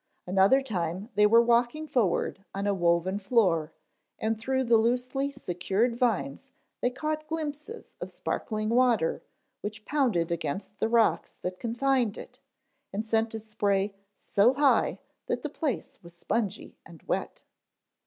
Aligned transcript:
Another 0.25 0.63
time 0.63 1.09
they 1.13 1.27
were 1.27 1.43
walking 1.43 1.87
forward 1.87 2.43
on 2.55 2.65
a 2.65 2.73
woven 2.73 3.19
floor 3.19 3.71
and 4.17 4.35
through 4.35 4.63
the 4.63 4.77
loosely 4.77 5.31
secured 5.31 5.95
vines 5.95 6.51
they 6.79 6.89
caught 6.89 7.27
glimpses 7.27 7.91
of 8.01 8.09
sparkling 8.09 8.69
water 8.69 9.21
which 9.61 9.85
pounded 9.85 10.31
against 10.31 10.79
the 10.79 10.89
rocks 10.89 11.35
that 11.35 11.59
confined 11.59 12.17
it 12.17 12.39
and 12.91 13.05
sent 13.05 13.35
a 13.35 13.39
spray 13.39 13.93
so 14.15 14.55
high 14.55 14.97
that 15.27 15.43
the 15.43 15.49
place 15.49 16.01
was 16.01 16.17
spongy 16.17 16.79
and 16.83 17.03
wet. 17.03 17.43